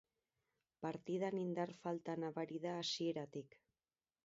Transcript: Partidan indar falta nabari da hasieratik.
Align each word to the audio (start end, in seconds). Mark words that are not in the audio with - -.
Partidan 0.85 1.35
indar 1.41 1.75
falta 1.83 2.17
nabari 2.23 2.59
da 2.67 2.75
hasieratik. 2.81 3.57